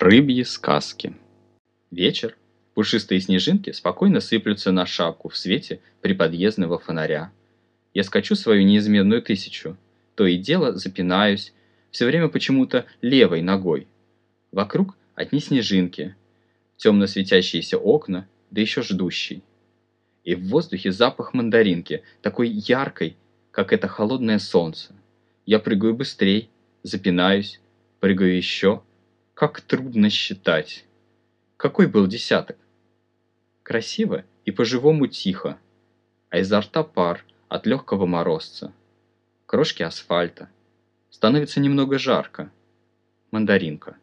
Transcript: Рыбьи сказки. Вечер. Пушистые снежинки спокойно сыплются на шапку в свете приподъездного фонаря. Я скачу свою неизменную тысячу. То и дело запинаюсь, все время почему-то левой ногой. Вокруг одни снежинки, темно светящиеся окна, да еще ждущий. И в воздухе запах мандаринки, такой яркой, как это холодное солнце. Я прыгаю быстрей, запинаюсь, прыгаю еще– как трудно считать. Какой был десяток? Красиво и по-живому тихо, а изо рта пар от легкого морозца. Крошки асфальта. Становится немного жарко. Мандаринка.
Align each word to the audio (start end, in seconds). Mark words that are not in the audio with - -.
Рыбьи 0.00 0.44
сказки. 0.44 1.14
Вечер. 1.90 2.34
Пушистые 2.72 3.20
снежинки 3.20 3.70
спокойно 3.70 4.20
сыплются 4.20 4.72
на 4.72 4.86
шапку 4.86 5.28
в 5.28 5.36
свете 5.36 5.82
приподъездного 6.00 6.78
фонаря. 6.78 7.30
Я 7.92 8.02
скачу 8.02 8.34
свою 8.34 8.62
неизменную 8.62 9.20
тысячу. 9.20 9.76
То 10.14 10.26
и 10.26 10.38
дело 10.38 10.74
запинаюсь, 10.74 11.52
все 11.90 12.06
время 12.06 12.28
почему-то 12.28 12.86
левой 13.02 13.42
ногой. 13.42 13.88
Вокруг 14.52 14.96
одни 15.14 15.38
снежинки, 15.38 16.16
темно 16.78 17.06
светящиеся 17.06 17.76
окна, 17.76 18.26
да 18.50 18.62
еще 18.62 18.80
ждущий. 18.80 19.42
И 20.24 20.34
в 20.34 20.48
воздухе 20.48 20.92
запах 20.92 21.34
мандаринки, 21.34 22.04
такой 22.22 22.48
яркой, 22.48 23.18
как 23.50 23.70
это 23.70 23.86
холодное 23.86 24.38
солнце. 24.38 24.94
Я 25.44 25.58
прыгаю 25.58 25.94
быстрей, 25.94 26.48
запинаюсь, 26.84 27.60
прыгаю 28.00 28.34
еще– 28.34 28.82
как 29.40 29.62
трудно 29.62 30.10
считать. 30.10 30.84
Какой 31.56 31.86
был 31.86 32.06
десяток? 32.06 32.58
Красиво 33.62 34.26
и 34.44 34.50
по-живому 34.50 35.06
тихо, 35.06 35.58
а 36.28 36.40
изо 36.40 36.60
рта 36.60 36.82
пар 36.84 37.24
от 37.48 37.64
легкого 37.64 38.04
морозца. 38.04 38.74
Крошки 39.46 39.82
асфальта. 39.82 40.50
Становится 41.08 41.58
немного 41.58 41.98
жарко. 41.98 42.52
Мандаринка. 43.30 43.96